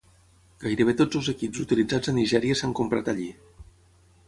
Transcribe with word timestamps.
Gairebé 0.63 0.95
tots 1.01 1.19
els 1.19 1.29
equips 1.33 1.61
utilitzats 1.65 2.11
a 2.11 2.15
Nigèria 2.21 2.59
s'han 2.63 2.75
comprat 2.83 3.15
allí. 3.17 3.31